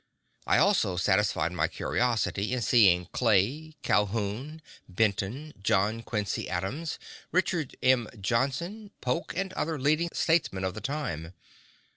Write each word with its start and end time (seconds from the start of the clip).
I 0.47 0.57
also 0.57 0.97
satisfied 0.97 1.51
my 1.51 1.67
curiosity 1.67 2.53
in 2.55 2.63
seeing 2.63 3.05
Clay, 3.11 3.75
Calhoun, 3.83 4.63
Benton, 4.89 5.53
John 5.61 6.01
Quincy 6.01 6.49
Adams, 6.49 6.97
Richard 7.31 7.75
M. 7.83 8.09
Johnson, 8.19 8.89
Polk, 9.01 9.37
and 9.37 9.53
other 9.53 9.77
leading 9.77 10.09
statesmen 10.11 10.63
of 10.63 10.73
the 10.73 10.81
time. 10.81 11.33